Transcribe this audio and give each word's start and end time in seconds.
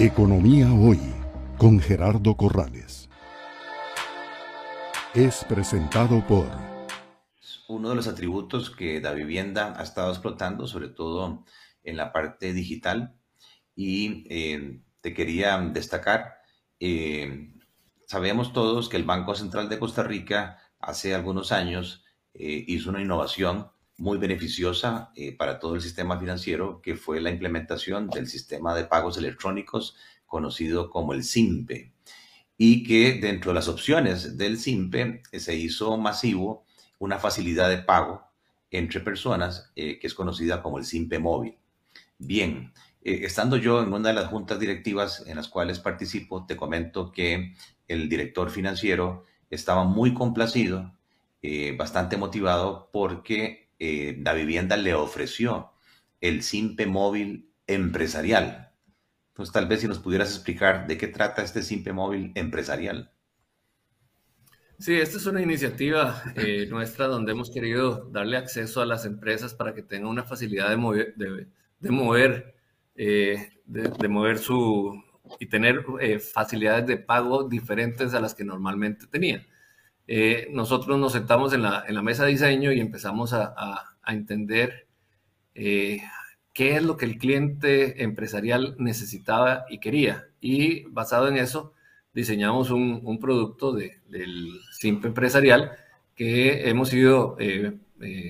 Economía 0.00 0.72
Hoy 0.72 1.00
con 1.56 1.80
Gerardo 1.80 2.36
Corrales. 2.36 3.10
Es 5.12 5.44
presentado 5.44 6.24
por... 6.24 6.46
Uno 7.66 7.88
de 7.88 7.96
los 7.96 8.06
atributos 8.06 8.70
que 8.70 9.00
la 9.00 9.12
vivienda 9.12 9.74
ha 9.76 9.82
estado 9.82 10.10
explotando, 10.10 10.68
sobre 10.68 10.88
todo 10.88 11.44
en 11.82 11.96
la 11.96 12.12
parte 12.12 12.52
digital, 12.52 13.16
y 13.74 14.24
eh, 14.30 14.82
te 15.00 15.14
quería 15.14 15.58
destacar, 15.58 16.36
eh, 16.78 17.52
sabemos 18.06 18.52
todos 18.52 18.88
que 18.88 18.98
el 18.98 19.04
Banco 19.04 19.34
Central 19.34 19.68
de 19.68 19.80
Costa 19.80 20.04
Rica 20.04 20.58
hace 20.78 21.12
algunos 21.12 21.50
años 21.50 22.04
eh, 22.34 22.64
hizo 22.68 22.90
una 22.90 23.02
innovación 23.02 23.72
muy 23.98 24.16
beneficiosa 24.18 25.10
eh, 25.16 25.36
para 25.36 25.58
todo 25.58 25.74
el 25.74 25.80
sistema 25.82 26.18
financiero, 26.18 26.80
que 26.80 26.94
fue 26.94 27.20
la 27.20 27.30
implementación 27.30 28.08
del 28.08 28.28
sistema 28.28 28.74
de 28.74 28.84
pagos 28.84 29.18
electrónicos 29.18 29.96
conocido 30.24 30.88
como 30.88 31.12
el 31.12 31.24
SIMPE, 31.24 31.92
y 32.56 32.84
que 32.84 33.14
dentro 33.14 33.50
de 33.50 33.56
las 33.56 33.68
opciones 33.68 34.38
del 34.38 34.58
SIMPE 34.58 35.22
eh, 35.32 35.40
se 35.40 35.56
hizo 35.56 35.96
masivo 35.96 36.64
una 36.98 37.18
facilidad 37.18 37.68
de 37.68 37.78
pago 37.78 38.22
entre 38.70 39.00
personas 39.00 39.72
eh, 39.74 39.98
que 39.98 40.06
es 40.06 40.14
conocida 40.14 40.62
como 40.62 40.78
el 40.78 40.84
SIMPE 40.84 41.18
móvil. 41.18 41.58
Bien, 42.18 42.72
estando 43.02 43.56
yo 43.56 43.82
en 43.82 43.92
una 43.92 44.08
de 44.08 44.14
las 44.14 44.26
juntas 44.26 44.58
directivas 44.58 45.24
en 45.26 45.36
las 45.36 45.48
cuales 45.48 45.78
participo, 45.78 46.46
te 46.46 46.56
comento 46.56 47.12
que 47.12 47.54
el 47.86 48.08
director 48.08 48.50
financiero 48.50 49.24
estaba 49.50 49.84
muy 49.84 50.14
complacido, 50.14 50.92
bastante 51.76 52.16
motivado 52.16 52.90
porque 52.92 53.67
eh, 53.78 54.18
la 54.22 54.34
vivienda 54.34 54.76
le 54.76 54.94
ofreció 54.94 55.72
el 56.20 56.42
SIMPE 56.42 56.86
móvil 56.86 57.52
empresarial. 57.66 58.72
Pues 59.34 59.52
tal 59.52 59.66
vez 59.68 59.80
si 59.80 59.88
nos 59.88 60.00
pudieras 60.00 60.30
explicar 60.34 60.86
de 60.86 60.98
qué 60.98 61.06
trata 61.06 61.42
este 61.42 61.62
SIMPE 61.62 61.92
móvil 61.92 62.32
empresarial. 62.34 63.12
Sí, 64.78 64.94
esta 64.94 65.16
es 65.16 65.26
una 65.26 65.42
iniciativa 65.42 66.22
eh, 66.36 66.66
nuestra 66.70 67.06
donde 67.06 67.32
hemos 67.32 67.50
querido 67.50 68.08
darle 68.10 68.36
acceso 68.36 68.80
a 68.80 68.86
las 68.86 69.04
empresas 69.04 69.54
para 69.54 69.74
que 69.74 69.82
tengan 69.82 70.08
una 70.08 70.24
facilidad 70.24 70.70
de 70.70 70.76
mover, 70.76 71.14
de, 71.16 71.90
mover, 71.90 72.54
eh, 72.94 73.60
de, 73.64 74.08
mover 74.08 74.38
su 74.38 75.02
y 75.40 75.46
tener 75.46 75.84
facilidades 76.20 76.86
de 76.86 76.96
pago 76.96 77.48
diferentes 77.48 78.14
a 78.14 78.20
las 78.20 78.34
que 78.34 78.44
normalmente 78.44 79.06
tenían. 79.08 79.46
Eh, 80.10 80.48
nosotros 80.50 80.98
nos 80.98 81.12
sentamos 81.12 81.52
en 81.52 81.60
la, 81.62 81.84
mesa 82.02 82.24
de 82.24 82.30
diseño 82.30 82.72
y 82.72 82.80
empezamos 82.80 83.34
a, 83.34 83.84
entender 84.06 84.86
eh, 85.54 86.00
qué 86.54 86.76
es 86.76 86.82
lo 86.82 86.96
que 86.96 87.04
el 87.04 87.18
cliente 87.18 88.02
empresarial 88.02 88.74
necesitaba 88.78 89.66
y 89.68 89.80
quería. 89.80 90.28
Y 90.40 90.84
basado 90.84 91.28
en 91.28 91.36
eso, 91.36 91.74
diseñamos 92.14 92.70
un, 92.70 93.18
producto 93.20 93.74
del 93.74 94.60
simple 94.72 95.08
empresarial 95.08 95.72
que 96.14 96.70
hemos 96.70 96.92
ido 96.94 97.36
eh, 97.38 97.78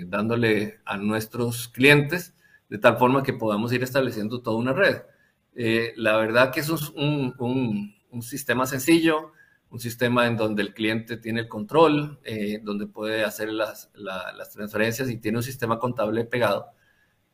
dándole 0.06 0.80
a 0.84 0.96
nuestros 0.96 1.68
clientes 1.68 2.34
de 2.68 2.78
tal 2.78 2.98
forma 2.98 3.22
que 3.22 3.34
podamos 3.34 3.72
ir 3.72 3.84
estableciendo 3.84 4.42
toda 4.42 4.56
una 4.56 4.72
red. 4.72 5.02
la 5.96 6.16
verdad 6.16 6.52
que 6.52 6.60
eso 6.60 6.74
es 6.74 6.90
un 6.96 8.22
sistema 8.22 8.66
sencillo, 8.66 9.32
un 9.70 9.80
sistema 9.80 10.26
en 10.26 10.36
donde 10.36 10.62
el 10.62 10.72
cliente 10.72 11.16
tiene 11.16 11.40
el 11.40 11.48
control, 11.48 12.18
eh, 12.24 12.60
donde 12.62 12.86
puede 12.86 13.24
hacer 13.24 13.50
las, 13.52 13.90
transferencias 14.52 15.10
y 15.10 15.18
tiene 15.18 15.38
un 15.38 15.42
sistema 15.44 15.78
contable 15.78 16.24
pegado 16.24 16.70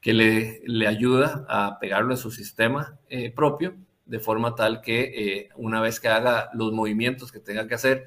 que 0.00 0.12
le, 0.12 0.60
le 0.66 0.86
ayuda 0.86 1.46
a 1.48 1.78
pegarlo 1.78 2.12
en 2.12 2.18
su 2.18 2.30
sistema 2.30 2.98
eh, 3.08 3.30
propio, 3.30 3.74
de 4.04 4.18
forma 4.18 4.54
tal 4.54 4.82
que 4.82 5.00
eh, 5.02 5.48
una 5.56 5.80
vez 5.80 6.00
que 6.00 6.08
haga 6.08 6.50
los 6.52 6.72
movimientos 6.72 7.32
que 7.32 7.40
tenga 7.40 7.66
que 7.66 7.74
hacer, 7.74 8.04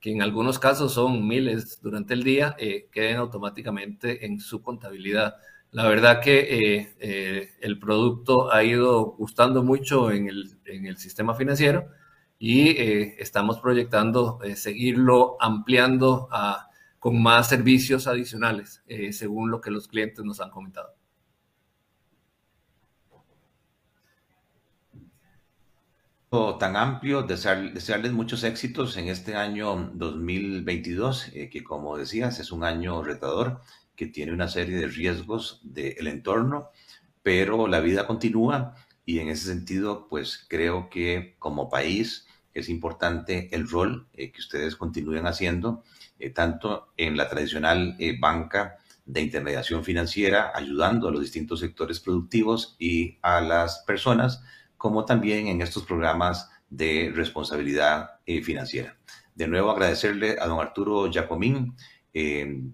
que 0.00 0.10
en 0.12 0.22
algunos 0.22 0.58
casos 0.58 0.94
son 0.94 1.26
miles 1.26 1.80
durante 1.82 2.14
el 2.14 2.22
día, 2.22 2.56
queden 2.92 3.16
automáticamente 3.16 4.26
en 4.26 4.38
su 4.38 4.62
contabilidad. 4.62 5.36
La 5.70 5.88
verdad 5.88 6.20
que 6.20 6.94
el 7.60 7.78
producto 7.78 8.52
ha 8.52 8.62
ido 8.62 9.12
gustando 9.12 9.62
mucho 9.62 10.10
en 10.10 10.28
el, 10.28 10.58
en 10.66 10.86
el 10.86 10.98
sistema 10.98 11.34
financiero 11.34 11.88
y 12.46 12.68
eh, 12.72 13.14
estamos 13.20 13.58
proyectando 13.58 14.38
eh, 14.42 14.54
seguirlo 14.54 15.38
ampliando 15.40 16.28
con 16.98 17.22
más 17.22 17.48
servicios 17.48 18.06
adicionales, 18.06 18.82
eh, 18.86 19.14
según 19.14 19.50
lo 19.50 19.62
que 19.62 19.70
los 19.70 19.88
clientes 19.88 20.22
nos 20.26 20.42
han 20.42 20.50
comentado. 20.50 20.94
tan 26.58 26.76
amplio, 26.76 27.22
desearles 27.22 28.12
muchos 28.12 28.42
éxitos 28.42 28.96
en 28.96 29.08
este 29.08 29.36
año 29.36 29.92
2022, 29.94 31.30
que 31.50 31.64
como 31.64 31.96
decías 31.96 32.40
es 32.40 32.50
un 32.50 32.64
año 32.64 33.02
retador, 33.04 33.62
que 33.94 34.06
tiene 34.06 34.32
una 34.32 34.48
serie 34.48 34.76
de 34.76 34.88
riesgos 34.88 35.60
del 35.62 36.08
entorno, 36.08 36.70
pero 37.22 37.68
la 37.68 37.78
vida 37.78 38.06
continúa 38.06 38.74
y 39.06 39.20
en 39.20 39.28
ese 39.28 39.46
sentido, 39.46 40.08
pues 40.08 40.44
creo 40.48 40.90
que 40.90 41.36
como 41.38 41.68
país 41.68 42.26
es 42.54 42.68
importante 42.68 43.48
el 43.52 43.68
rol 43.68 44.06
eh, 44.14 44.30
que 44.30 44.40
ustedes 44.40 44.76
continúen 44.76 45.26
haciendo, 45.26 45.82
eh, 46.18 46.30
tanto 46.30 46.92
en 46.96 47.16
la 47.16 47.28
tradicional 47.28 47.96
eh, 47.98 48.16
banca 48.18 48.78
de 49.04 49.20
intermediación 49.20 49.84
financiera, 49.84 50.52
ayudando 50.54 51.08
a 51.08 51.10
los 51.10 51.20
distintos 51.20 51.60
sectores 51.60 52.00
productivos 52.00 52.76
y 52.78 53.18
a 53.20 53.40
las 53.40 53.80
personas, 53.80 54.42
como 54.78 55.04
también 55.04 55.48
en 55.48 55.60
estos 55.60 55.84
programas 55.84 56.48
de 56.70 57.12
responsabilidad 57.14 58.20
financiera. 58.42 58.96
De 59.34 59.46
nuevo, 59.46 59.70
agradecerle 59.70 60.38
a 60.40 60.46
don 60.46 60.58
Arturo 60.58 61.10
Giacomín, 61.10 61.76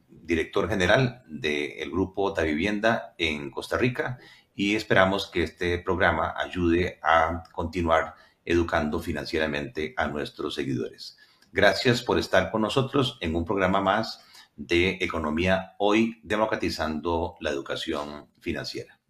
director 0.06 0.68
general 0.68 1.24
del 1.26 1.90
Grupo 1.90 2.30
Da 2.30 2.44
Vivienda 2.44 3.14
en 3.18 3.50
Costa 3.50 3.76
Rica, 3.76 4.18
y 4.54 4.76
esperamos 4.76 5.30
que 5.30 5.42
este 5.42 5.78
programa 5.78 6.34
ayude 6.36 7.00
a 7.02 7.42
continuar 7.52 8.14
educando 8.44 9.00
financieramente 9.00 9.94
a 9.96 10.08
nuestros 10.08 10.54
seguidores. 10.54 11.16
Gracias 11.52 12.02
por 12.02 12.18
estar 12.18 12.50
con 12.50 12.62
nosotros 12.62 13.18
en 13.20 13.34
un 13.34 13.44
programa 13.44 13.80
más 13.80 14.24
de 14.56 14.98
Economía 15.00 15.74
Hoy, 15.78 16.20
democratizando 16.22 17.36
la 17.40 17.50
educación 17.50 18.28
financiera. 18.40 19.00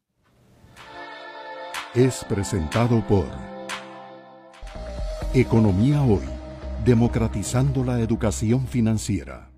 Es 1.95 2.25
presentado 2.25 3.05
por 3.07 3.27
Economía 5.35 6.03
Hoy, 6.03 6.29
democratizando 6.85 7.85
la 7.85 8.01
educación 8.01 8.67
financiera. 8.67 9.50